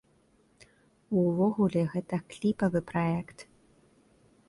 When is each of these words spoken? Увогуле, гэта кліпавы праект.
Увогуле, 1.25 1.83
гэта 1.93 2.15
кліпавы 2.33 2.79
праект. 2.93 3.49